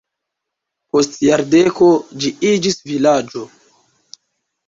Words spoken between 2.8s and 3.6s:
vilaĝo.